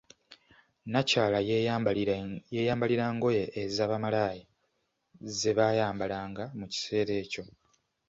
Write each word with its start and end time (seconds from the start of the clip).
Nnakyala 0.85 1.39
yeeyambalira 2.53 3.05
ngoye 3.15 3.43
eza 3.63 3.83
bamalaaya 3.91 4.45
ze 5.37 5.51
bayambalanga 5.57 6.43
mu 6.59 6.65
kiseera 6.71 7.13
ekyo. 7.23 7.43